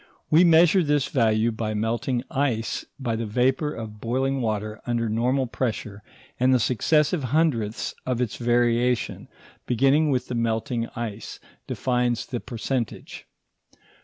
[0.31, 5.07] We measure this value by melting ice and by the vapour of boiling water under
[5.07, 6.01] normal pressure,
[6.39, 9.27] and the successive hundredths of its variation,
[9.67, 13.27] beginning with the melting ice, defines the percentage.